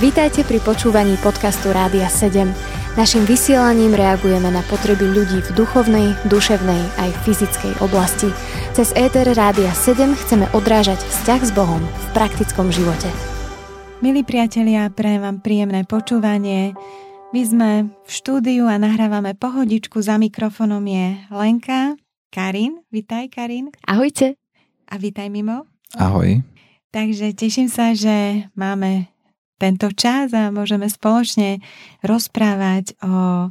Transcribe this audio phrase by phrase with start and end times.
[0.00, 2.48] Vítajte pri počúvaní podcastu Rádia 7.
[2.92, 8.28] Naším vysielaním reagujeme na potreby ľudí v duchovnej, duševnej aj fyzickej oblasti.
[8.76, 13.08] Cez ETR Rádia 7 chceme odrážať vzťah s Bohom v praktickom živote.
[14.04, 16.74] Milí priatelia, prajem vám príjemné počúvanie.
[17.30, 17.70] My sme
[18.04, 20.02] v štúdiu a nahrávame pohodičku.
[20.02, 21.96] Za mikrofónom je Lenka,
[22.28, 22.82] Karin.
[22.90, 23.72] Vitaj, Karin.
[23.88, 24.36] Ahojte.
[24.90, 25.64] A vitaj, Mimo.
[25.96, 26.44] Ahoj.
[26.92, 29.11] Takže teším sa, že máme
[29.62, 31.62] tento čas a môžeme spoločne
[32.02, 33.46] rozprávať o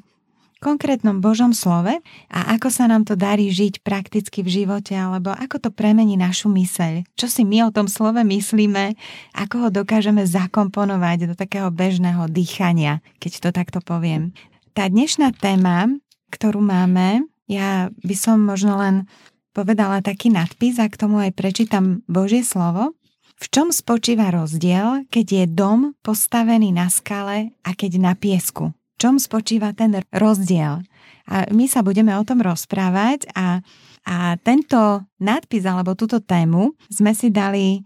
[0.62, 5.58] konkrétnom Božom slove a ako sa nám to darí žiť prakticky v živote alebo ako
[5.58, 7.08] to premení našu myseľ.
[7.18, 8.94] Čo si my o tom slove myslíme,
[9.34, 14.38] ako ho dokážeme zakomponovať do takého bežného dýchania, keď to takto poviem.
[14.78, 15.90] Tá dnešná téma,
[16.30, 19.10] ktorú máme, ja by som možno len
[19.52, 22.94] povedala taký nadpis a k tomu aj prečítam Božie slovo.
[23.42, 28.70] V čom spočíva rozdiel, keď je dom postavený na skale a keď na piesku?
[28.70, 30.86] V čom spočíva ten rozdiel?
[31.26, 33.66] A my sa budeme o tom rozprávať a,
[34.06, 37.82] a tento nadpis alebo túto tému sme si dali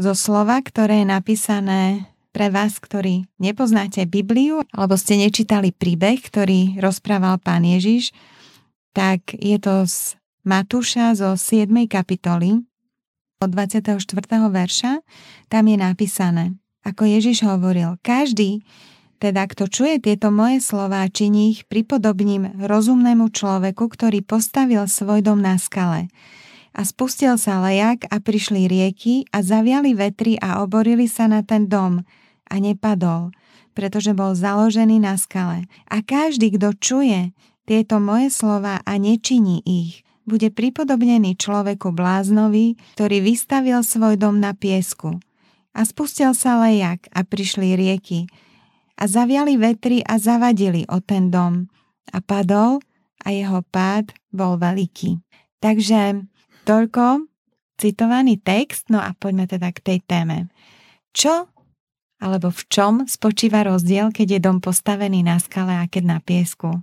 [0.00, 6.80] zo slova, ktoré je napísané pre vás, ktorí nepoznáte Bibliu alebo ste nečítali príbeh, ktorý
[6.80, 8.16] rozprával pán Ježiš,
[8.96, 10.16] tak je to z
[10.48, 11.68] Matúša zo 7.
[11.84, 12.64] kapitoly
[13.38, 14.02] od 24.
[14.50, 14.92] verša,
[15.46, 16.44] tam je napísané,
[16.82, 18.66] ako Ježiš hovoril, každý,
[19.22, 25.22] teda kto čuje tieto moje slova a činí ich pripodobním rozumnému človeku, ktorý postavil svoj
[25.22, 26.10] dom na skale.
[26.74, 31.66] A spustil sa lejak a prišli rieky a zaviali vetry a oborili sa na ten
[31.66, 32.06] dom
[32.46, 33.34] a nepadol,
[33.74, 35.66] pretože bol založený na skale.
[35.90, 37.34] A každý, kto čuje
[37.66, 44.52] tieto moje slova a nečiní ich, bude pripodobnený človeku bláznovi, ktorý vystavil svoj dom na
[44.52, 45.16] piesku.
[45.72, 48.28] A spustil sa lejak a prišli rieky
[49.00, 51.72] a zaviali vetry a zavadili o ten dom
[52.12, 52.84] a padol
[53.24, 55.22] a jeho pád bol veľký.
[55.58, 56.28] Takže
[56.68, 57.26] toľko
[57.78, 60.50] citovaný text, no a poďme teda k tej téme.
[61.14, 61.48] Čo
[62.18, 66.82] alebo v čom spočíva rozdiel, keď je dom postavený na skale a keď na piesku?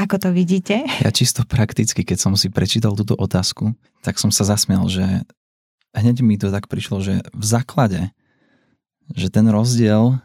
[0.00, 0.80] Ako to vidíte?
[1.04, 5.04] Ja čisto prakticky, keď som si prečítal túto otázku, tak som sa zasmial, že
[5.92, 8.08] hneď mi to tak prišlo, že v základe,
[9.12, 10.16] že ten rozdiel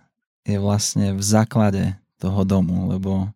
[0.46, 3.28] je vlastne v základe toho domu, lebo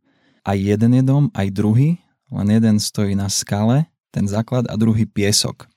[0.47, 1.99] aj jeden je dom, aj druhý,
[2.31, 5.67] len jeden stojí na skale, ten základ, a druhý piesok.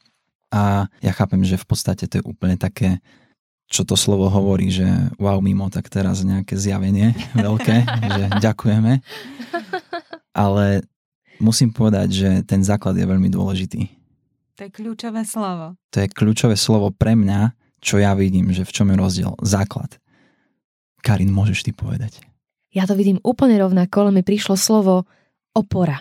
[0.52, 3.00] A ja chápem, že v podstate to je úplne také,
[3.72, 4.84] čo to slovo hovorí, že
[5.16, 9.00] wow, mimo, tak teraz nejaké zjavenie veľké, že ďakujeme
[10.32, 10.84] ale
[11.40, 13.88] musím povedať, že ten základ je veľmi dôležitý.
[14.60, 15.76] To je kľúčové slovo.
[15.92, 19.32] To je kľúčové slovo pre mňa, čo ja vidím, že v čom je rozdiel.
[19.40, 19.96] Základ.
[21.02, 22.22] Karin, môžeš ty povedať.
[22.72, 25.04] Ja to vidím úplne rovnako, ale mi prišlo slovo
[25.52, 26.00] opora.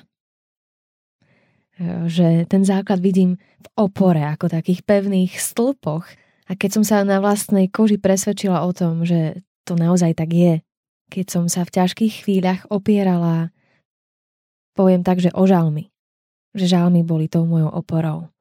[1.76, 6.06] E, že ten základ vidím v opore, ako takých pevných stĺpoch.
[6.48, 10.54] A keď som sa na vlastnej koži presvedčila o tom, že to naozaj tak je,
[11.12, 13.52] keď som sa v ťažkých chvíľach opierala
[14.74, 15.92] poviem tak, že o žalmy.
[16.56, 18.32] Že žalmy boli tou mojou oporou.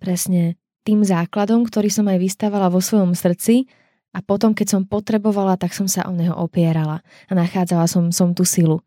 [0.00, 3.70] Presne tým základom, ktorý som aj vystávala vo svojom srdci
[4.12, 8.34] a potom, keď som potrebovala, tak som sa o neho opierala a nachádzala som, som
[8.34, 8.82] tú silu.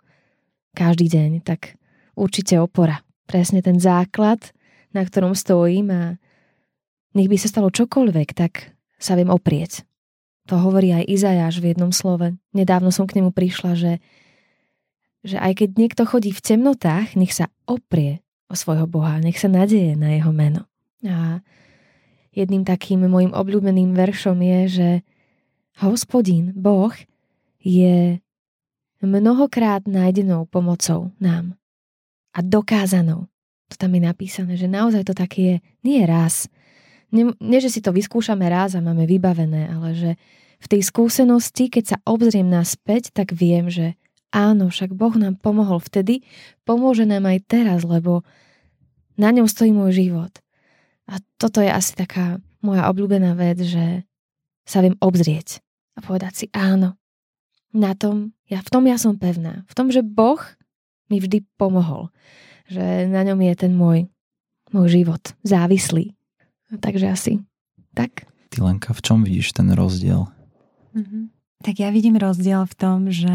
[0.76, 1.80] Každý deň, tak
[2.20, 3.00] určite opora.
[3.26, 4.52] Presne ten základ,
[4.92, 6.04] na ktorom stojím a
[7.16, 9.88] nech by sa stalo čokoľvek, tak sa viem oprieť.
[10.52, 12.38] To hovorí aj Izajáš v jednom slove.
[12.54, 13.92] Nedávno som k nemu prišla, že
[15.26, 19.50] že aj keď niekto chodí v temnotách, nech sa oprie o svojho Boha, nech sa
[19.50, 20.70] nadeje na jeho meno.
[21.02, 21.42] A
[22.30, 24.90] jedným takým môjim obľúbeným veršom je, že
[25.82, 26.94] hospodín, Boh,
[27.58, 28.22] je
[29.02, 31.58] mnohokrát nájdenou pomocou nám
[32.38, 33.26] a dokázanou.
[33.74, 36.46] To tam je napísané, že naozaj to také je, nie raz.
[37.10, 40.12] Nie, nie, že si to vyskúšame raz a máme vybavené, ale že
[40.62, 43.98] v tej skúsenosti, keď sa obzriem naspäť, tak viem, že
[44.34, 46.26] Áno, však Boh nám pomohol vtedy,
[46.68, 48.26] pomôže nám aj teraz, lebo
[49.16, 50.34] na ňom stojí môj život.
[51.08, 54.04] A toto je asi taká moja obľúbená vec, že
[54.66, 55.62] sa viem obzrieť
[55.96, 56.98] a povedať si áno.
[57.76, 59.68] Na tom, ja, v tom ja som pevná.
[59.68, 60.40] V tom, že Boh
[61.12, 62.10] mi vždy pomohol.
[62.72, 64.10] Že na ňom je ten môj,
[64.74, 66.16] môj život závislý.
[66.82, 67.34] Takže asi
[67.96, 68.28] tak.
[68.52, 70.28] Ty Lenka, v čom vidíš ten rozdiel?
[70.92, 71.24] Mm-hmm.
[71.64, 73.32] Tak ja vidím rozdiel v tom, že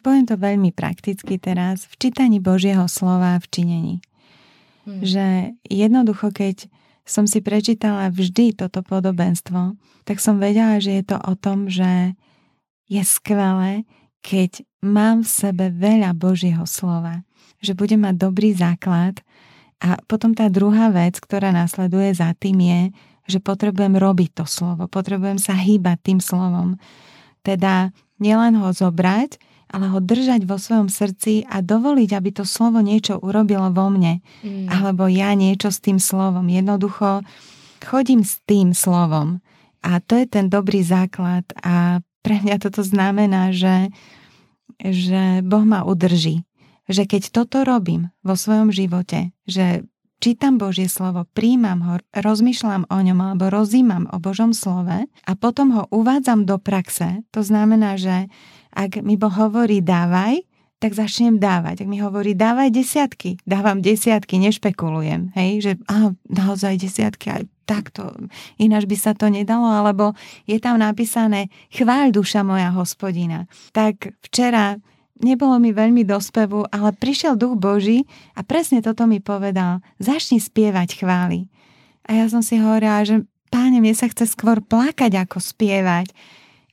[0.00, 3.96] poviem to veľmi prakticky teraz, v čítaní Božieho slova v činení.
[4.88, 5.04] Hmm.
[5.04, 5.26] Že
[5.68, 6.66] jednoducho, keď
[7.04, 9.76] som si prečítala vždy toto podobenstvo,
[10.08, 12.16] tak som vedela, že je to o tom, že
[12.90, 13.86] je skvelé,
[14.20, 17.22] keď mám v sebe veľa Božieho slova,
[17.60, 19.20] že budem mať dobrý základ
[19.80, 22.82] a potom tá druhá vec, ktorá následuje za tým je,
[23.30, 26.76] že potrebujem robiť to slovo, potrebujem sa hýbať tým slovom.
[27.40, 32.82] Teda nielen ho zobrať, ale ho držať vo svojom srdci a dovoliť, aby to slovo
[32.82, 34.18] niečo urobilo vo mne.
[34.42, 34.66] Mm.
[34.66, 36.50] Alebo ja niečo s tým slovom.
[36.50, 37.22] Jednoducho
[37.78, 39.38] chodím s tým slovom.
[39.80, 41.46] A to je ten dobrý základ.
[41.62, 43.94] A pre mňa toto znamená, že,
[44.82, 46.44] že Boh ma udrží.
[46.90, 49.86] Že keď toto robím vo svojom živote, že
[50.20, 55.72] čítam Božie slovo, príjmam ho, rozmýšľam o ňom alebo rozímam o Božom slove a potom
[55.72, 58.28] ho uvádzam do praxe, to znamená, že
[58.74, 60.46] ak mi Boh hovorí dávaj,
[60.80, 61.84] tak začnem dávať.
[61.84, 65.36] Ak mi hovorí dávaj desiatky, dávam desiatky, nešpekulujem.
[65.36, 68.10] Hej, že á, naozaj desiatky, aj takto,
[68.58, 70.16] ináč by sa to nedalo, alebo
[70.48, 73.46] je tam napísané chváľ duša moja hospodina.
[73.70, 74.80] Tak včera
[75.20, 79.84] nebolo mi veľmi do spevu, ale prišiel duch Boží a presne toto mi povedal.
[80.00, 81.46] Začni spievať chvály.
[82.08, 86.10] A ja som si hovorila, že páne, mne sa chce skôr plakať ako spievať.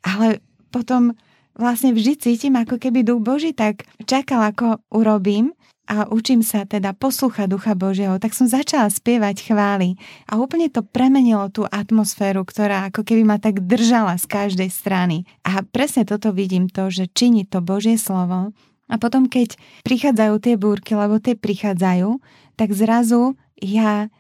[0.02, 0.40] Ale
[0.72, 1.14] potom
[1.57, 5.57] vlastne vždy cítim, ako keby duch Boží tak čakal, ako urobím
[5.88, 9.95] a učím sa teda poslúchať Ducha Božieho, tak som začala spievať chvály
[10.27, 15.24] a úplne to premenilo tú atmosféru, ktorá ako keby ma tak držala z každej strany.
[15.48, 18.51] A presne toto vidím to, že činí to Božie slovo.
[18.88, 22.19] A potom keď prichádzajú tie búrky, lebo tie prichádzajú,
[22.59, 24.12] tak zrazu ja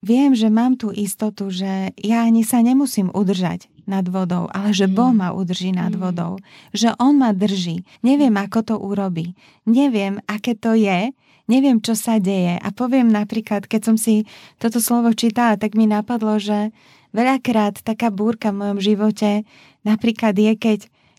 [0.00, 4.84] viem, že mám tú istotu, že ja ani sa nemusím udržať nad vodou, ale že
[4.84, 5.18] Boh mm.
[5.18, 5.98] ma udrží nad mm.
[5.98, 6.36] vodou.
[6.76, 7.82] Že On ma drží.
[8.04, 9.32] Neviem, ako to urobí.
[9.64, 11.16] Neviem, aké to je.
[11.48, 12.60] Neviem, čo sa deje.
[12.60, 14.28] A poviem napríklad, keď som si
[14.60, 16.76] toto slovo čítala, tak mi napadlo, že
[17.16, 19.48] veľakrát taká búrka v mojom živote
[19.88, 20.78] napríklad je, keď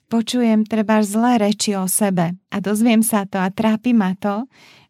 [0.10, 4.46] počujem treba zlé reči o sebe a dozviem sa to a trápi ma to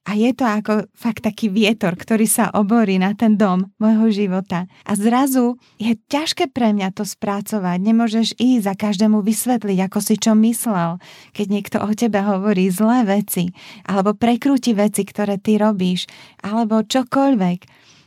[0.08, 4.66] a je to ako fakt taký vietor, ktorý sa oborí na ten dom môjho života.
[4.88, 7.78] A zrazu je ťažké pre mňa to spracovať.
[7.84, 10.98] Nemôžeš ísť a každému vysvetliť, ako si čo myslel,
[11.36, 13.52] keď niekto o tebe hovorí zlé veci,
[13.86, 16.08] alebo prekrúti veci, ktoré ty robíš,
[16.42, 17.60] alebo čokoľvek.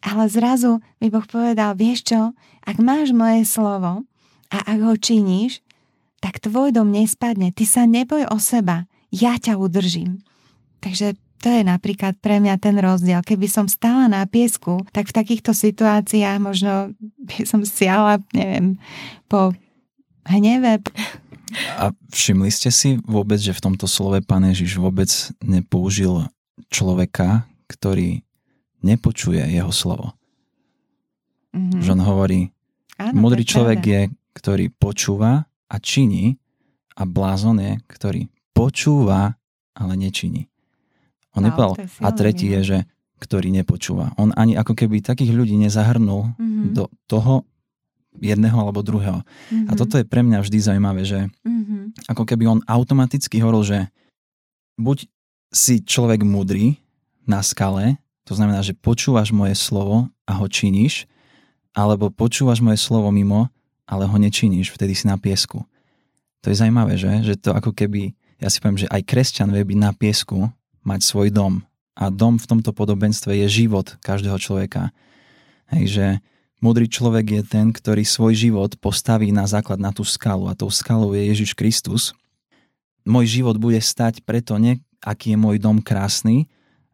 [0.02, 2.20] Ale zrazu mi Boh povedal, vieš čo,
[2.66, 4.02] ak máš moje slovo
[4.50, 5.62] a ak ho činíš,
[6.18, 7.54] tak tvoj dom nespadne.
[7.54, 8.90] Ty sa neboj o seba.
[9.14, 10.22] Ja ťa udržím.
[10.82, 13.18] Takže to je napríklad pre mňa ten rozdiel.
[13.26, 16.94] Keby som stála na piesku, tak v takýchto situáciách možno
[17.26, 18.78] by som siala, neviem,
[19.26, 19.50] po
[20.22, 20.78] hneve.
[21.82, 25.10] A všimli ste si vôbec, že v tomto slove Pán Ježiš vôbec
[25.42, 26.30] nepoužil
[26.70, 28.22] človeka, ktorý
[28.80, 30.14] nepočuje jeho slovo.
[31.52, 31.82] Mm-hmm.
[31.82, 32.40] Že on hovorí,
[32.96, 33.92] Áno, modrý človek pravda.
[33.92, 34.02] je,
[34.32, 35.32] ktorý počúva
[35.68, 36.38] a činí
[36.96, 39.36] a blázon je, ktorý počúva,
[39.72, 40.51] ale nečiní.
[41.32, 41.73] On wow, nepovedal,
[42.05, 42.79] a tretí je, že
[43.23, 44.12] ktorý nepočúva.
[44.19, 46.75] On ani ako keby takých ľudí nezahrnul mm-hmm.
[46.75, 47.46] do toho
[48.19, 49.23] jedného alebo druhého.
[49.23, 49.70] Mm-hmm.
[49.70, 52.11] A toto je pre mňa vždy zaujímavé, že mm-hmm.
[52.12, 53.79] ako keby on automaticky hovoril, že
[54.76, 55.06] buď
[55.55, 56.82] si človek múdry
[57.25, 57.96] na skale,
[58.26, 61.06] to znamená, že počúvaš moje slovo a ho činíš,
[61.73, 63.49] alebo počúvaš moje slovo mimo,
[63.88, 65.64] ale ho nečiníš, vtedy si na piesku.
[66.43, 67.23] To je zaujímavé, že?
[67.23, 70.50] Že to ako keby, ja si poviem, že aj kresťan vie byť na piesku,
[70.82, 71.62] mať svoj dom.
[71.98, 74.94] A dom v tomto podobenstve je život každého človeka.
[75.68, 76.06] Hej, že
[76.62, 80.70] múdry človek je ten, ktorý svoj život postaví na základ na tú skalu a tou
[80.72, 82.16] skalou je Ježiš Kristus.
[83.02, 86.46] Môj život bude stať preto nie, aký je môj dom krásny,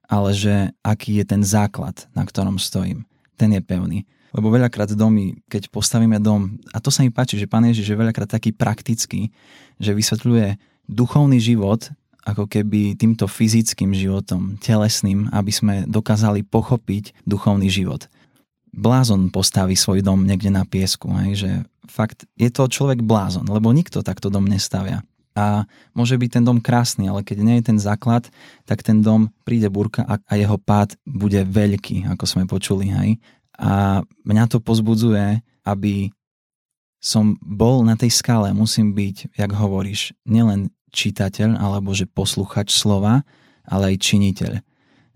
[0.08, 3.04] ale že aký je ten základ, na ktorom stojím.
[3.36, 4.08] Ten je pevný.
[4.32, 7.96] Lebo veľakrát domy, keď postavíme dom, a to sa mi páči, že Pán Ježiš je
[7.96, 9.32] veľakrát taký praktický,
[9.80, 10.56] že vysvetľuje
[10.88, 11.88] duchovný život
[12.28, 18.04] ako keby týmto fyzickým životom, telesným, aby sme dokázali pochopiť duchovný život.
[18.68, 21.50] Blázon postaví svoj dom niekde na piesku, hej, že
[21.88, 25.00] fakt je to človek blázon, lebo nikto takto dom nestavia.
[25.32, 28.26] A môže byť ten dom krásny, ale keď nie je ten základ,
[28.66, 32.90] tak ten dom príde burka a, jeho pád bude veľký, ako sme počuli.
[32.90, 33.10] Hej.
[33.54, 36.10] A mňa to pozbudzuje, aby
[36.98, 43.22] som bol na tej skale, musím byť, jak hovoríš, nielen čitateľ alebo že posluchač slova,
[43.64, 44.52] ale aj činiteľ.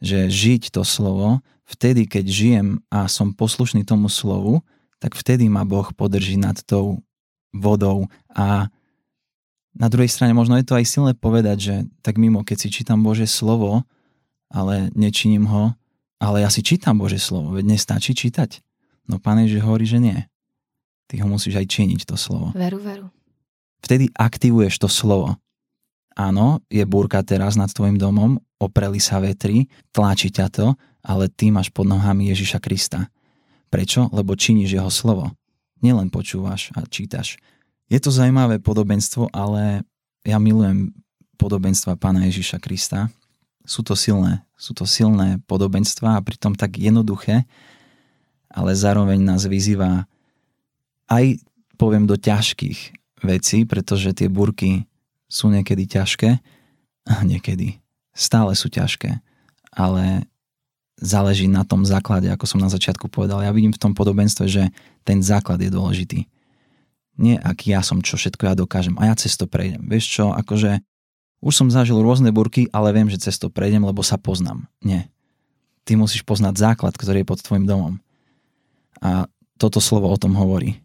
[0.02, 4.60] Že žiť to slovo, vtedy keď žijem a som poslušný tomu slovu,
[5.02, 7.02] tak vtedy ma Boh podrží nad tou
[7.50, 8.70] vodou a
[9.72, 11.74] na druhej strane možno je to aj silné povedať, že
[12.04, 13.88] tak mimo, keď si čítam Bože slovo,
[14.52, 15.72] ale nečiním ho,
[16.20, 18.60] ale ja si čítam Bože slovo, veď nestačí čítať.
[19.08, 20.18] No Pán Ježiš hovorí, že nie.
[21.08, 22.52] Ty ho musíš aj činiť, to slovo.
[22.52, 23.08] Veru, veru.
[23.82, 25.40] vtedy aktivuješ to slovo.
[26.12, 30.66] Áno, je búrka teraz nad tvojim domom, opreli sa vetri, tlačí ťa to,
[31.02, 33.08] ale ty máš pod nohami Ježiša Krista.
[33.72, 34.12] Prečo?
[34.12, 35.32] Lebo činíš jeho slovo.
[35.80, 37.40] Nielen počúvaš a čítaš.
[37.90, 39.82] Je to zaujímavé podobenstvo, ale
[40.22, 40.94] ja milujem
[41.40, 43.10] podobenstva pána Ježiša Krista.
[43.66, 47.48] Sú to silné, sú to silné podobenstva a pritom tak jednoduché,
[48.52, 50.06] ale zároveň nás vyzýva
[51.10, 51.40] aj,
[51.80, 52.94] poviem, do ťažkých
[53.26, 54.86] vecí, pretože tie burky
[55.32, 56.36] sú niekedy ťažké
[57.32, 59.18] niekedy stále sú ťažké,
[59.72, 60.28] ale
[61.00, 63.42] záleží na tom základe, ako som na začiatku povedal.
[63.42, 64.70] Ja vidím v tom podobenstve, že
[65.02, 66.28] ten základ je dôležitý.
[67.18, 69.84] Nie aký ja som, čo všetko ja dokážem a ja cez to prejdem.
[69.84, 70.80] Vieš čo, akože
[71.42, 74.70] už som zažil rôzne burky, ale viem, že cez to prejdem, lebo sa poznám.
[74.78, 75.10] Nie.
[75.82, 77.98] Ty musíš poznať základ, ktorý je pod tvojim domom.
[79.02, 79.26] A
[79.58, 80.78] toto slovo o tom hovorí.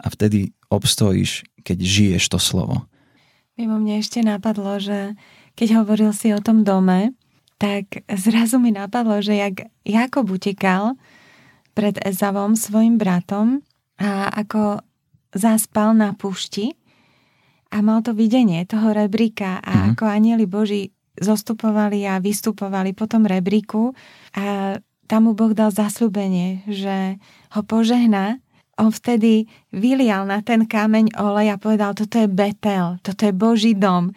[0.00, 2.88] A vtedy obstojíš, keď žiješ to slovo.
[3.58, 5.18] Mimo mne ešte napadlo, že
[5.58, 7.18] keď hovoril si o tom dome,
[7.58, 10.94] tak zrazu mi napadlo, že jak Jakob utekal
[11.74, 13.66] pred Ezavom svojim bratom
[13.98, 14.78] a ako
[15.34, 16.78] zaspal na púšti
[17.74, 19.90] a mal to videnie toho rebríka a mm-hmm.
[19.98, 23.90] ako anieli Boží zostupovali a vystupovali po tom rebríku
[24.38, 24.78] a
[25.10, 27.18] tam mu Boh dal zasľubenie, že
[27.58, 28.38] ho požehná
[28.78, 33.74] on vtedy vylial na ten kameň olej a povedal, toto je Betel, toto je Boží
[33.74, 34.14] dom.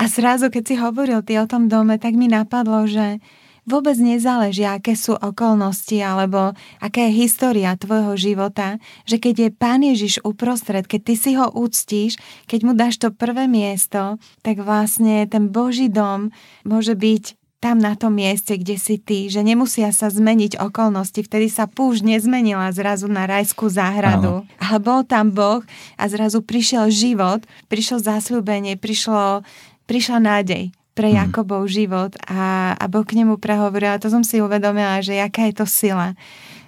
[0.00, 3.22] A zrazu, keď si hovoril ty o tom dome, tak mi napadlo, že
[3.68, 9.84] vôbec nezáleží, aké sú okolnosti alebo aká je história tvojho života, že keď je Pán
[9.84, 12.18] Ježiš uprostred, keď ty si ho úctíš,
[12.50, 16.34] keď mu dáš to prvé miesto, tak vlastne ten Boží dom
[16.66, 21.20] môže byť tam na tom mieste, kde si ty, že nemusia sa zmeniť okolnosti.
[21.20, 24.48] Vtedy sa púšť nezmenila zrazu na rajskú záhradu, Áno.
[24.56, 25.60] ale bol tam Boh
[26.00, 29.44] a zrazu prišiel život, prišlo zasľúbenie, prišlo,
[29.84, 31.16] prišla nádej pre mhm.
[31.20, 33.92] Jakobov život a, a Boh k nemu prehovoril.
[33.92, 36.16] A to som si uvedomila, že jaká je to sila.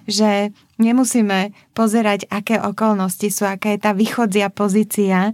[0.05, 5.33] Že nemusíme pozerať, aké okolnosti sú, aká je tá vychodzia pozícia,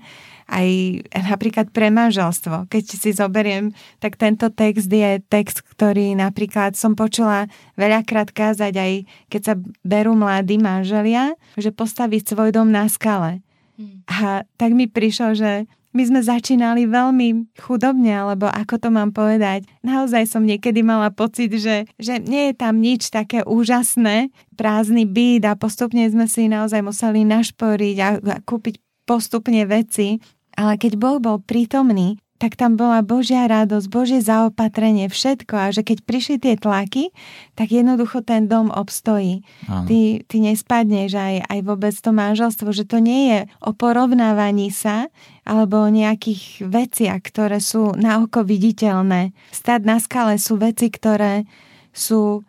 [0.49, 0.67] aj
[1.13, 2.65] napríklad pre manželstvo.
[2.67, 7.45] Keď si zoberiem, tak tento text je text, ktorý napríklad som počula
[7.77, 8.91] veľakrát kázať aj
[9.29, 9.53] keď sa
[9.85, 13.45] berú mladí manželia, že postaviť svoj dom na skale.
[13.77, 14.03] Hmm.
[14.09, 19.65] A tak mi prišlo, že my sme začínali veľmi chudobne, alebo ako to mám povedať.
[19.81, 25.49] Naozaj som niekedy mala pocit, že, že nie je tam nič také úžasné, prázdny byt
[25.49, 28.77] a postupne sme si naozaj museli našporiť a, a kúpiť
[29.09, 30.21] postupne veci
[30.59, 35.83] ale keď Boh bol prítomný, tak tam bola Božia radosť, Božie zaopatrenie, všetko a že
[35.83, 37.11] keď prišli tie tlaky,
[37.59, 39.43] tak jednoducho ten dom obstojí.
[39.67, 45.11] Ty, ty nespadneš aj, aj vôbec to manželstvo, že to nie je o porovnávaní sa
[45.43, 49.35] alebo o nejakých veciach, ktoré sú na oko viditeľné.
[49.51, 51.43] Stať na skale sú veci, ktoré
[51.91, 52.47] sú,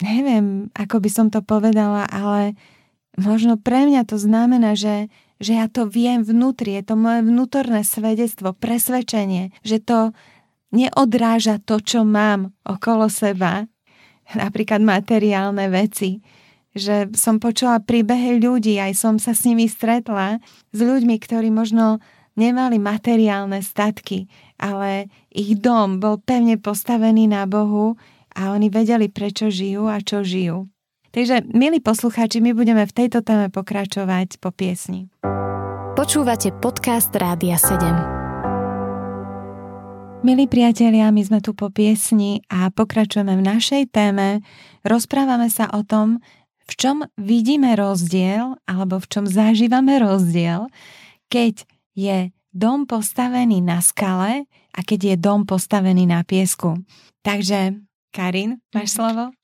[0.00, 2.56] neviem, ako by som to povedala, ale
[3.20, 7.86] možno pre mňa to znamená, že že ja to viem vnútri, je to moje vnútorné
[7.86, 10.10] svedectvo, presvedčenie, že to
[10.74, 13.66] neodráža to, čo mám okolo seba,
[14.36, 16.20] napríklad materiálne veci,
[16.76, 20.38] že som počula príbehy ľudí, aj som sa s nimi stretla,
[20.70, 21.98] s ľuďmi, ktorí možno
[22.38, 24.30] nemali materiálne statky,
[24.60, 27.98] ale ich dom bol pevne postavený na Bohu
[28.36, 30.70] a oni vedeli, prečo žijú a čo žijú.
[31.08, 35.08] Takže, milí poslucháči, my budeme v tejto téme pokračovať po piesni.
[35.96, 40.20] Počúvate podcast Rádia 7.
[40.20, 44.44] Milí priatelia, my sme tu po piesni a pokračujeme v našej téme.
[44.84, 46.20] Rozprávame sa o tom,
[46.68, 50.68] v čom vidíme rozdiel alebo v čom zažívame rozdiel,
[51.32, 51.64] keď
[51.96, 54.44] je dom postavený na skale
[54.76, 56.84] a keď je dom postavený na piesku.
[57.24, 57.80] Takže,
[58.12, 58.96] Karin, máš mhm.
[59.00, 59.37] slovo?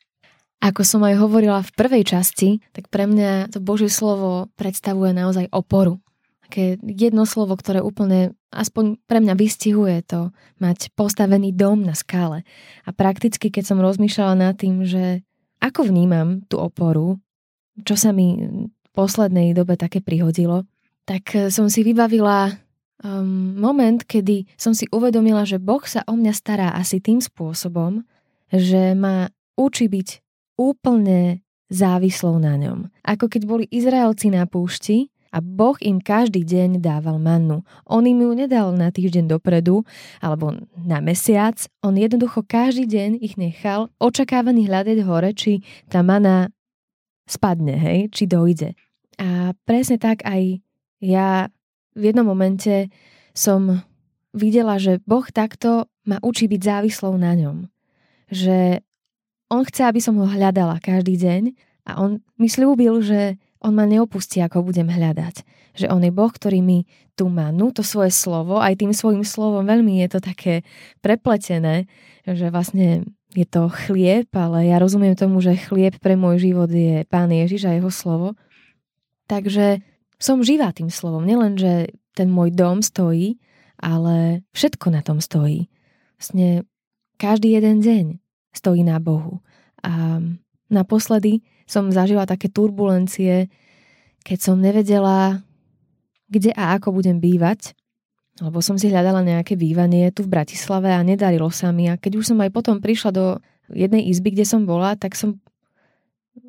[0.62, 5.52] Ako som aj hovorila v prvej časti, tak pre mňa to Božie slovo predstavuje naozaj
[5.52, 6.00] oporu.
[6.44, 12.44] Také jedno slovo, ktoré úplne, aspoň pre mňa vystihuje to, mať postavený dom na skále.
[12.84, 15.24] A prakticky, keď som rozmýšľala nad tým, že
[15.60, 17.16] ako vnímam tú oporu,
[17.80, 20.68] čo sa mi v poslednej dobe také prihodilo,
[21.04, 22.56] tak som si vybavila
[23.04, 28.04] um, moment, kedy som si uvedomila, že Boh sa o mňa stará asi tým spôsobom,
[28.48, 30.23] že ma učí byť
[30.54, 32.92] úplne závislou na ňom.
[33.02, 37.66] Ako keď boli Izraelci na púšti a Boh im každý deň dával mannu.
[37.90, 39.82] On im ju nedal na týždeň dopredu
[40.22, 46.54] alebo na mesiac, on jednoducho každý deň ich nechal očakávaný hľadať hore, či tá mana
[47.26, 48.78] spadne, hej, či dojde.
[49.18, 50.62] A presne tak aj
[51.02, 51.50] ja
[51.98, 52.90] v jednom momente
[53.34, 53.82] som
[54.30, 57.66] videla, že Boh takto ma učí byť závislou na ňom.
[58.30, 58.82] Že
[59.54, 61.42] on chce, aby som ho hľadala každý deň
[61.88, 65.40] a on mi slúbil, že on ma neopustí, ako budem hľadať.
[65.74, 66.84] Že on je Boh, ktorý mi
[67.16, 70.66] tu manú, to svoje slovo, aj tým svojim slovom veľmi je to také
[71.00, 71.88] prepletené,
[72.26, 77.02] že vlastne je to chlieb, ale ja rozumiem tomu, že chlieb pre môj život je
[77.10, 78.38] Pán Ježiš a jeho slovo.
[79.26, 79.82] Takže
[80.22, 81.26] som živá tým slovom.
[81.26, 83.42] Nielen, že ten môj dom stojí,
[83.74, 85.66] ale všetko na tom stojí.
[86.16, 86.62] Vlastne
[87.18, 88.23] každý jeden deň
[88.54, 89.42] stojí na Bohu.
[89.84, 90.22] A
[90.72, 93.52] naposledy som zažila také turbulencie,
[94.24, 95.44] keď som nevedela,
[96.32, 97.76] kde a ako budem bývať,
[98.42, 101.86] lebo som si hľadala nejaké bývanie tu v Bratislave a nedarilo sa mi.
[101.86, 103.24] A keď už som aj potom prišla do
[103.70, 105.38] jednej izby, kde som bola, tak som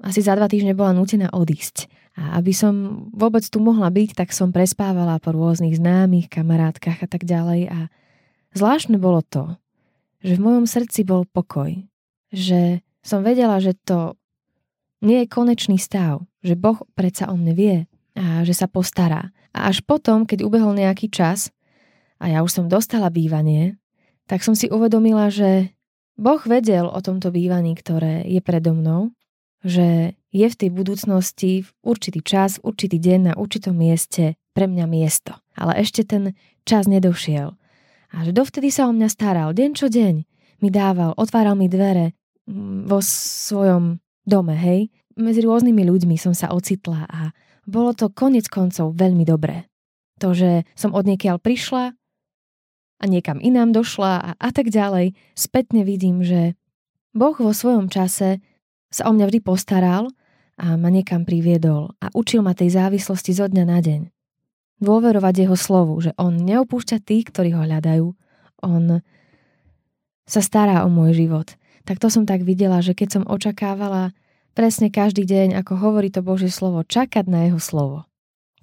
[0.01, 1.85] asi za dva týždne bola nútená odísť.
[2.15, 7.07] A aby som vôbec tu mohla byť, tak som prespávala po rôznych známych, kamarátkach a
[7.11, 7.69] tak ďalej.
[7.69, 7.79] A
[8.55, 9.53] zvláštne bolo to,
[10.25, 11.75] že v mojom srdci bol pokoj.
[12.35, 14.19] Že som vedela, že to
[14.99, 17.77] nie je konečný stav, že Boh predsa o mne vie
[18.15, 19.31] a že sa postará.
[19.55, 21.53] A až potom, keď ubehol nejaký čas
[22.19, 23.79] a ja už som dostala bývanie,
[24.27, 25.71] tak som si uvedomila, že
[26.15, 29.11] Boh vedel o tomto bývaní, ktoré je predo mnou,
[29.63, 34.67] že je v tej budúcnosti v určitý čas, v určitý deň na určitom mieste pre
[34.67, 35.35] mňa miesto.
[35.55, 37.55] Ale ešte ten čas nedošiel.
[38.15, 40.15] A že dovtedy sa o mňa staral, deň čo deň.
[40.63, 42.15] Mi dával, otváral mi dvere
[42.85, 44.89] vo svojom dome, hej.
[45.15, 47.31] Medzi rôznymi ľuďmi som sa ocitla a
[47.65, 49.65] bolo to konec koncov veľmi dobré.
[50.21, 51.97] To, že som od niekiaľ prišla
[52.95, 56.55] a niekam inám došla a, a tak ďalej, spätne vidím, že
[57.15, 58.39] Boh vo svojom čase
[58.91, 60.11] sa o mňa vždy postaral
[60.55, 64.01] a ma niekam priviedol a učil ma tej závislosti zo dňa na deň.
[64.79, 68.07] Dôverovať jeho slovu, že on neopúšťa tých, ktorí ho hľadajú.
[68.63, 68.83] On
[70.27, 71.55] sa stará o môj život.
[71.85, 74.11] Tak to som tak videla, že keď som očakávala
[74.57, 78.09] presne každý deň, ako hovorí to Božie slovo, čakať na jeho slovo,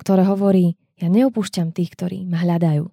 [0.03, 2.91] ktoré hovorí, ja neopúšťam tých, ktorí ma hľadajú.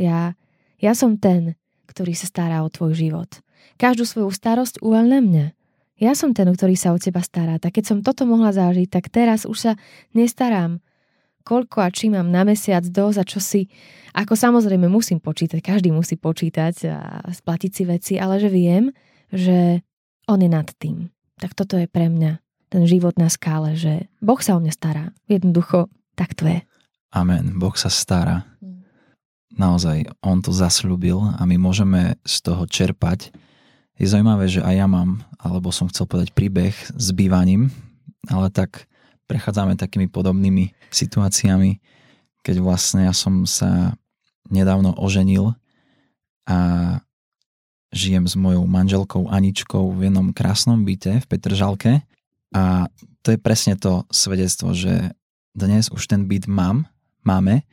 [0.00, 0.36] Ja,
[0.80, 1.56] ja som ten,
[1.88, 3.30] ktorý sa stará o tvoj život.
[3.76, 5.46] Každú svoju starosť uval na mňa.
[5.96, 7.56] Ja som ten, ktorý sa o teba stará.
[7.56, 9.72] Tak keď som toto mohla zážiť, tak teraz už sa
[10.12, 10.84] nestarám
[11.46, 13.70] koľko a či mám na mesiac dosť a čo si,
[14.18, 18.90] ako samozrejme musím počítať, každý musí počítať a splatiť si veci, ale že viem,
[19.32, 19.82] že
[20.26, 22.40] on je nad tým tak toto je pre mňa
[22.72, 25.04] ten život na skále, že Boh sa o mňa stará.
[25.30, 26.58] Jednoducho, tak to je.
[27.12, 27.60] Amen.
[27.60, 28.48] Boh sa stará.
[28.58, 28.82] Mm.
[29.54, 33.30] Naozaj, On to zasľúbil a my môžeme z toho čerpať.
[33.96, 37.72] Je zaujímavé, že aj ja mám, alebo som chcel povedať príbeh s bývaním,
[38.28, 38.90] ale tak
[39.30, 41.80] prechádzame takými podobnými situáciami,
[42.42, 43.96] keď vlastne ja som sa
[44.50, 45.54] nedávno oženil
[46.46, 46.58] a
[47.94, 51.92] žijem s mojou manželkou Aničkou v jednom krásnom byte v Petržalke
[52.54, 52.90] a
[53.22, 55.14] to je presne to svedectvo, že
[55.56, 56.86] dnes už ten byt mám,
[57.26, 57.66] máme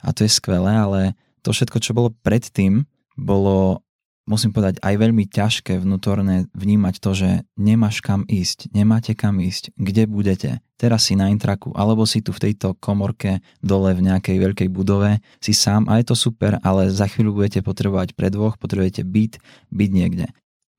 [0.00, 1.00] a to je skvelé, ale
[1.44, 3.84] to všetko, čo bolo predtým, bolo
[4.24, 9.76] musím povedať, aj veľmi ťažké vnútorne vnímať to, že nemáš kam ísť, nemáte kam ísť,
[9.76, 10.50] kde budete.
[10.80, 15.20] Teraz si na intraku, alebo si tu v tejto komorke dole v nejakej veľkej budove,
[15.38, 19.32] si sám a je to super, ale za chvíľu budete potrebovať pre dvoch, potrebujete byť,
[19.70, 20.26] byť niekde.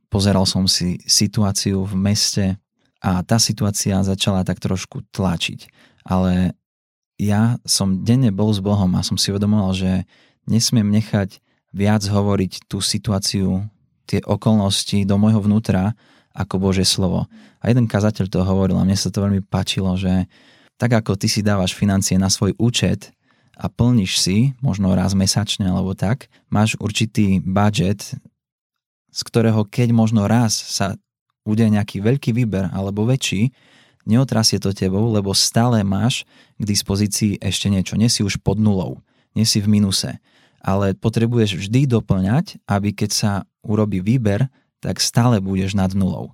[0.09, 2.45] Pozeral som si situáciu v meste
[3.01, 5.69] a tá situácia začala tak trošku tlačiť.
[6.05, 6.57] Ale
[7.21, 9.91] ja som denne bol s Bohom a som si uvedomoval, že
[10.49, 11.44] nesmiem nechať
[11.75, 13.67] viac hovoriť tú situáciu,
[14.07, 15.91] tie okolnosti do môjho vnútra
[16.31, 17.27] ako Božie slovo.
[17.59, 20.31] A jeden kazateľ to hovoril a mne sa to veľmi páčilo, že
[20.79, 23.11] tak ako ty si dávaš financie na svoj účet
[23.59, 28.15] a plníš si, možno raz mesačne alebo tak, máš určitý budget,
[29.11, 30.95] z ktorého keď možno raz sa
[31.47, 33.51] udeje nejaký veľký výber alebo väčší,
[34.03, 36.27] neotrasie to tebou, lebo stále máš
[36.59, 37.95] k dispozícii ešte niečo.
[37.95, 38.99] Nie si už pod nulou,
[39.35, 40.19] nie si v minuse
[40.65, 44.49] ale potrebuješ vždy doplňať, aby keď sa urobí výber,
[44.81, 46.33] tak stále budeš nad nulou.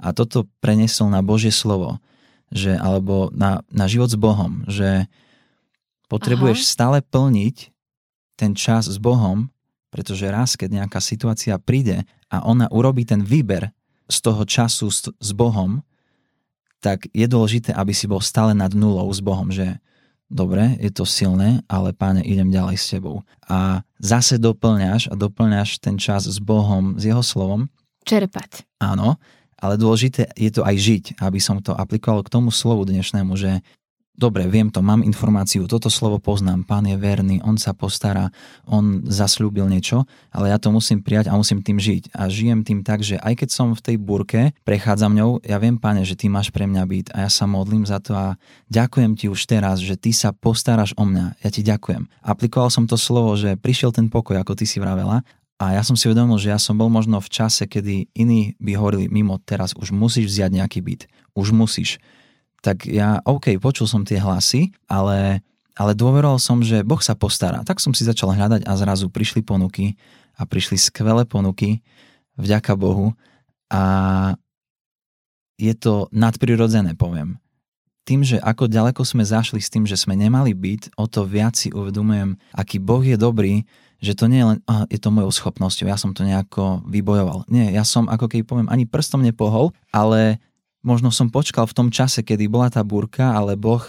[0.00, 2.00] A toto prenesol na Božie slovo,
[2.48, 5.04] že, alebo na, na život s Bohom, že
[6.08, 6.68] potrebuješ Aha.
[6.72, 7.68] stále plniť
[8.40, 9.52] ten čas s Bohom,
[9.92, 13.72] pretože raz, keď nejaká situácia príde a ona urobí ten výber
[14.08, 15.84] z toho času s, s Bohom,
[16.80, 19.80] tak je dôležité, aby si bol stále nad nulou s Bohom, že
[20.30, 23.22] dobre, je to silné, ale páne, idem ďalej s tebou.
[23.46, 27.70] A zase doplňaš a doplňaš ten čas s Bohom, s jeho slovom.
[28.06, 28.66] Čerpať.
[28.78, 29.18] Áno,
[29.56, 33.64] ale dôležité je to aj žiť, aby som to aplikoval k tomu slovu dnešnému, že
[34.16, 38.32] dobre, viem to, mám informáciu, toto slovo poznám, pán je verný, on sa postará,
[38.64, 42.16] on zasľúbil niečo, ale ja to musím prijať a musím tým žiť.
[42.16, 45.76] A žijem tým tak, že aj keď som v tej búrke, prechádzam ňou, ja viem,
[45.76, 48.34] pane, že ty máš pre mňa byť a ja sa modlím za to a
[48.72, 51.38] ďakujem ti už teraz, že ty sa postaráš o mňa.
[51.44, 52.08] Ja ti ďakujem.
[52.24, 55.22] Aplikoval som to slovo, že prišiel ten pokoj, ako ty si vravela,
[55.56, 58.76] a ja som si uvedomil, že ja som bol možno v čase, kedy iní by
[58.76, 61.08] hovorili mimo teraz, už musíš vziať nejaký byt.
[61.32, 61.96] Už musíš
[62.66, 65.38] tak ja, OK, počul som tie hlasy, ale,
[65.78, 67.62] ale dôveroval som, že Boh sa postará.
[67.62, 69.94] Tak som si začal hľadať a zrazu prišli ponuky
[70.34, 71.86] a prišli skvelé ponuky,
[72.34, 73.14] vďaka Bohu.
[73.70, 73.82] A
[75.62, 77.38] je to nadprirodzené, poviem.
[78.02, 81.54] Tým, že ako ďaleko sme zašli s tým, že sme nemali byť, o to viac
[81.54, 83.62] si uvedomujem, aký Boh je dobrý,
[84.02, 87.46] že to nie je len, ah, je to mojou schopnosťou, ja som to nejako vybojoval.
[87.50, 90.38] Nie, ja som, ako keď poviem, ani prstom nepohol, ale
[90.86, 93.82] možno som počkal v tom čase, kedy bola tá búrka, ale Boh,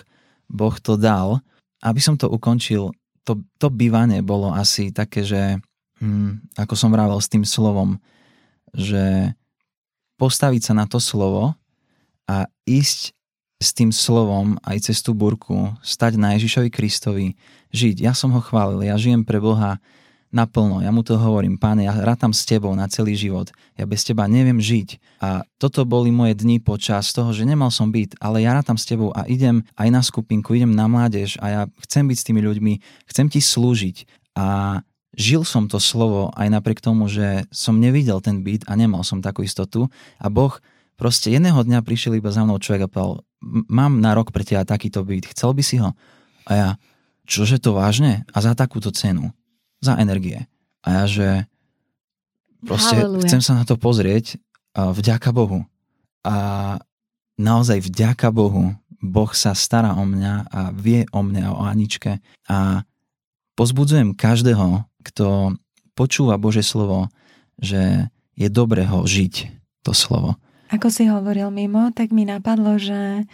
[0.49, 1.39] boh to dal.
[1.85, 2.89] Aby som to ukončil,
[3.21, 5.61] to, to bývanie bolo asi také, že
[6.01, 8.01] hm, ako som vravel s tým slovom,
[8.73, 9.37] že
[10.17, 11.53] postaviť sa na to slovo
[12.25, 13.13] a ísť
[13.57, 17.37] s tým slovom aj cez tú burku, stať na Ježišovi Kristovi,
[17.73, 18.05] žiť.
[18.05, 19.81] Ja som ho chválil, ja žijem pre Boha,
[20.31, 20.83] naplno.
[20.83, 23.51] Ja mu to hovorím, páne, ja rátam s tebou na celý život.
[23.79, 25.19] Ja bez teba neviem žiť.
[25.23, 28.85] A toto boli moje dni počas toho, že nemal som byť, ale ja rátam s
[28.85, 32.41] tebou a idem aj na skupinku, idem na mládež a ja chcem byť s tými
[32.43, 32.73] ľuďmi,
[33.07, 34.05] chcem ti slúžiť.
[34.37, 34.79] A
[35.17, 39.23] žil som to slovo aj napriek tomu, že som nevidel ten byt a nemal som
[39.23, 39.89] takú istotu.
[40.21, 40.53] A Boh
[40.99, 43.25] proste jedného dňa prišiel iba za mnou človek a povedal,
[43.71, 45.97] mám na rok pre teba takýto byt, chcel by si ho?
[46.47, 46.69] A ja,
[47.25, 48.27] čože to vážne?
[48.33, 49.33] A za takúto cenu?
[49.83, 50.45] Za energie.
[50.81, 51.27] A ja, že
[52.65, 53.25] proste Halleluja.
[53.27, 54.39] chcem sa na to pozrieť
[54.73, 55.65] a vďaka Bohu.
[56.25, 56.35] A
[57.37, 62.17] naozaj vďaka Bohu Boh sa stará o mňa a vie o mňa, o Aničke
[62.49, 62.81] a
[63.53, 65.53] pozbudzujem každého, kto
[65.93, 67.09] počúva Bože slovo,
[67.61, 69.53] že je dobré ho žiť,
[69.85, 70.37] to slovo.
[70.73, 73.25] Ako si hovoril mimo, tak mi napadlo, že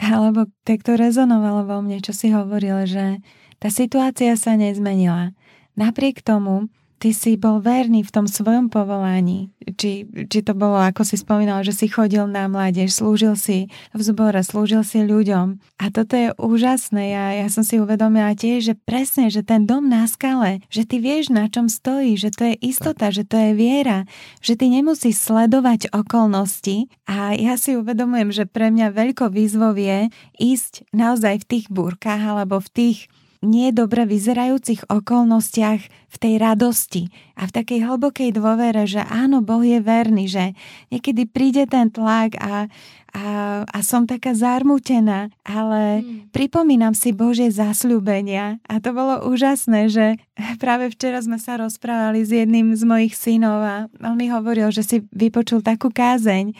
[0.00, 3.20] alebo tak to rezonovalo vo mne, čo si hovoril, že
[3.60, 5.36] tá situácia sa nezmenila.
[5.80, 6.68] Napriek tomu,
[7.00, 9.48] ty si bol verný v tom svojom povolaní.
[9.64, 14.00] Či, či to bolo, ako si spomínal, že si chodil na mládež, slúžil si v
[14.04, 15.56] zbore, slúžil si ľuďom.
[15.80, 17.16] A toto je úžasné.
[17.16, 21.00] Ja, ja som si uvedomila tiež, že presne, že ten dom na skale, že ty
[21.00, 24.04] vieš, na čom stojí, že to je istota, že to je viera,
[24.44, 26.92] že ty nemusíš sledovať okolnosti.
[27.08, 32.20] A ja si uvedomujem, že pre mňa veľkou výzvou je ísť naozaj v tých búrkach
[32.20, 32.98] alebo v tých
[33.40, 37.08] nie dobre vyzerajúcich okolnostiach v tej radosti
[37.40, 40.52] a v takej hlbokej dôvere, že áno, Boh je verný, že
[40.92, 42.68] niekedy príde ten tlak a,
[43.16, 43.24] a,
[43.64, 46.36] a som taká zarmutená, ale mm.
[46.36, 50.20] pripomínam si Božie zasľúbenia a to bolo úžasné, že
[50.60, 54.84] práve včera sme sa rozprávali s jedným z mojich synov a on mi hovoril, že
[54.84, 56.52] si vypočul takú kázeň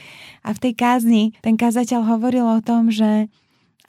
[0.49, 3.29] a v tej kázni ten kazateľ hovoril o tom, že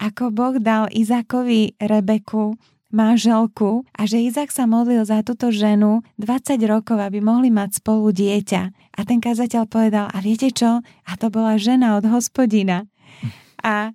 [0.02, 2.58] ako Boh dal Izakovi Rebeku,
[2.94, 8.12] manželku a že Izak sa modlil za túto ženu 20 rokov, aby mohli mať spolu
[8.12, 8.62] dieťa.
[8.72, 10.84] A ten kazateľ povedal, a viete čo?
[10.84, 12.88] A to bola žena od hospodina.
[13.62, 13.94] A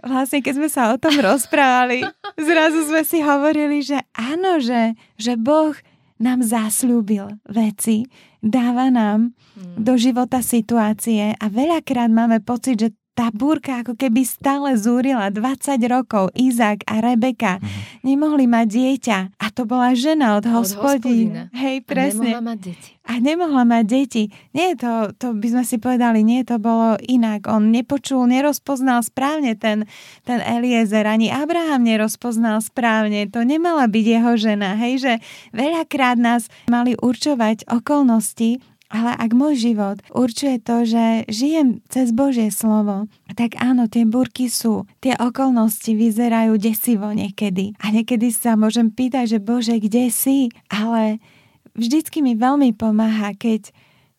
[0.00, 2.02] vlastne keď sme sa o tom rozprávali,
[2.40, 5.76] zrazu sme si hovorili, že áno, že, že Boh
[6.22, 8.06] nám zasľúbil veci,
[8.38, 9.82] dáva nám hmm.
[9.82, 15.76] do života situácie a veľakrát máme pocit, že tá búrka ako keby stále zúrila 20
[15.84, 16.32] rokov.
[16.32, 18.00] Izák a Rebeka mm.
[18.08, 21.52] nemohli mať dieťa a to bola žena od, od hospodína.
[21.52, 22.32] Hej, presne.
[22.32, 22.90] A nemohla mať deti.
[23.02, 24.24] A nemohla mať deti.
[24.56, 27.44] Nie, to, to by sme si povedali, nie, to bolo inak.
[27.52, 29.84] On nepočul, nerozpoznal správne ten,
[30.24, 33.28] ten Eliezer, ani Abraham nerozpoznal správne.
[33.28, 34.72] To nemala byť jeho žena.
[34.80, 35.12] Hej, že
[35.52, 42.52] veľakrát nás mali určovať okolnosti, ale ak môj život určuje to, že žijem cez Božie
[42.52, 44.84] slovo, tak áno, tie burky sú.
[45.00, 47.72] Tie okolnosti vyzerajú desivo niekedy.
[47.80, 50.52] A niekedy sa môžem pýtať, že Bože, kde si?
[50.68, 51.24] Ale
[51.72, 53.72] vždycky mi veľmi pomáha, keď,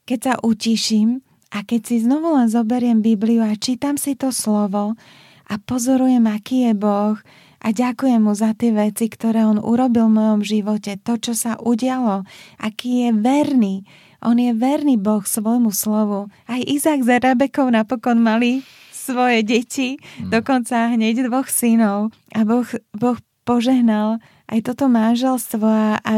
[0.10, 1.22] keď sa utiším
[1.54, 4.98] a keď si znovu len zoberiem Bibliu a čítam si to slovo
[5.46, 7.22] a pozorujem, aký je Boh,
[7.64, 11.56] a ďakujem mu za tie veci, ktoré on urobil v mojom živote, to, čo sa
[11.56, 12.28] udialo,
[12.60, 13.76] aký je verný,
[14.24, 16.32] on je verný Boh svojmu slovu.
[16.48, 20.32] Aj Izák za Rebekou napokon mali svoje deti, mm.
[20.32, 22.16] dokonca hneď dvoch synov.
[22.32, 26.14] A Boh, boh požehnal aj toto manželstvo a, a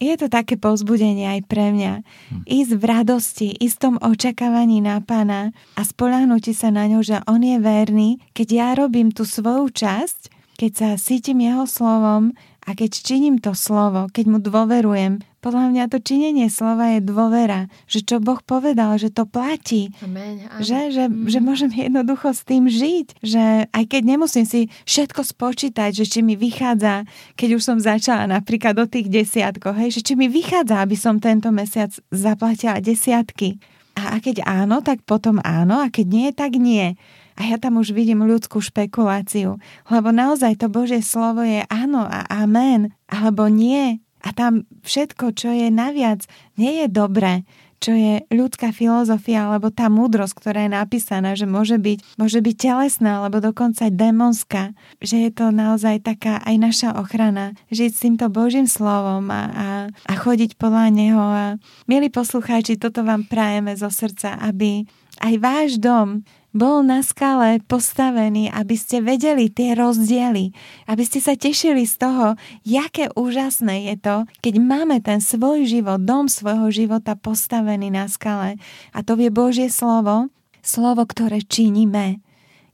[0.00, 1.94] je to také pozbudenie aj pre mňa.
[2.00, 2.42] Hm.
[2.48, 7.20] Ísť v radosti, ísť v tom očakávaní na pána a spoláhnuti sa na ňo, že
[7.28, 12.32] on je verný, keď ja robím tú svoju časť, keď sa sítim jeho slovom
[12.64, 17.66] a keď činím to slovo, keď mu dôverujem, podľa mňa to činenie slova je dôvera,
[17.88, 19.88] že čo Boh povedal, že to platí.
[20.04, 20.60] Amen, amen.
[20.60, 21.26] Že, že, mm.
[21.32, 23.24] že môžem jednoducho s tým žiť.
[23.24, 27.08] Že aj keď nemusím si všetko spočítať, že či mi vychádza,
[27.40, 31.16] keď už som začala napríklad do tých desiatkov, hej, že či mi vychádza, aby som
[31.16, 33.56] tento mesiac zaplatila desiatky.
[33.96, 36.96] A keď áno, tak potom áno, a keď nie, tak nie.
[37.36, 39.56] A ja tam už vidím ľudskú špekuláciu,
[39.88, 44.04] lebo naozaj to Božie slovo je áno a amen, alebo nie.
[44.20, 46.28] A tam všetko, čo je naviac,
[46.60, 47.44] nie je dobré,
[47.80, 52.56] čo je ľudská filozofia, alebo tá múdrosť, ktorá je napísaná, že môže byť, môže byť
[52.60, 54.62] telesná, alebo dokonca aj démonská,
[55.00, 59.68] že je to naozaj taká aj naša ochrana, žiť s týmto Božím slovom a, a,
[59.88, 61.24] a chodiť podľa Neho.
[61.24, 61.56] A,
[61.88, 64.84] milí poslucháči, toto vám prajeme zo srdca, aby
[65.24, 70.50] aj váš dom bol na skale postavený, aby ste vedeli tie rozdiely,
[70.90, 72.26] aby ste sa tešili z toho,
[72.66, 78.58] jaké úžasné je to, keď máme ten svoj život, dom svojho života postavený na skale.
[78.90, 80.26] A to je Božie slovo,
[80.58, 82.18] slovo, ktoré činíme.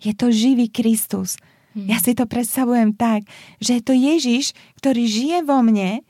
[0.01, 1.37] Je to živý Kristus.
[1.77, 1.93] Hmm.
[1.93, 3.29] Ja si to predstavujem tak,
[3.61, 6.01] že je to Ježiš, ktorý žije vo mne,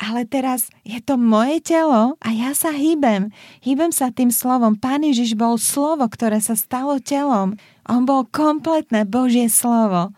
[0.00, 3.28] ale teraz je to moje telo a ja sa hýbem.
[3.60, 4.80] Hýbem sa tým slovom.
[4.80, 7.60] Pán Ježiš bol slovo, ktoré sa stalo telom.
[7.84, 10.16] On bol kompletné Božie slovo.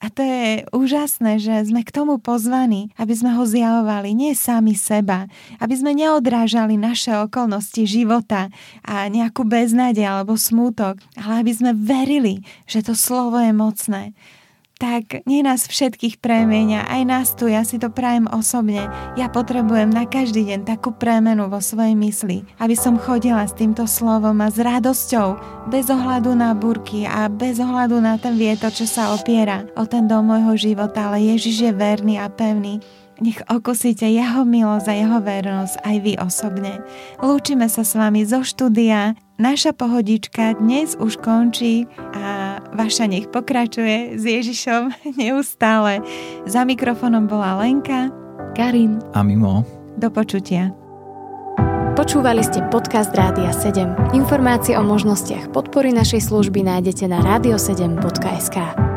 [0.00, 4.72] A to je úžasné, že sme k tomu pozvaní, aby sme ho zjavovali nie sami
[4.72, 5.28] seba,
[5.60, 8.48] aby sme neodrážali naše okolnosti života
[8.80, 14.16] a nejakú beznádej alebo smútok, ale aby sme verili, že to slovo je mocné
[14.80, 18.88] tak nie nás všetkých premenia, aj nás tu, ja si to prajem osobne.
[19.20, 23.84] Ja potrebujem na každý deň takú premenu vo svojej mysli, aby som chodila s týmto
[23.84, 25.36] slovom a s radosťou,
[25.68, 30.08] bez ohľadu na burky a bez ohľadu na ten vietor, čo sa opiera o ten
[30.08, 32.80] dom môjho života, ale Ježiš je verný a pevný
[33.20, 36.80] nech okusíte jeho milosť a jeho vernosť aj vy osobne.
[37.20, 39.12] Lúčime sa s vami zo štúdia.
[39.40, 46.04] Naša pohodička dnes už končí a vaša nech pokračuje s Ježišom neustále.
[46.44, 48.12] Za mikrofonom bola Lenka,
[48.52, 49.64] Karin a Mimo.
[49.96, 50.76] Do počutia.
[51.96, 54.12] Počúvali ste podcast Rádia 7.
[54.12, 58.89] Informácie o možnostiach podpory našej služby nájdete na radio7.sk.